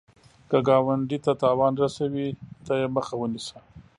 که 0.49 0.57
ګاونډي 0.67 1.17
ته 1.25 1.31
تاوان 1.41 1.73
رسوي، 1.81 2.29
ته 2.65 2.73
یې 2.79 2.87
مخه 2.95 3.13
ونیسه 3.17 3.57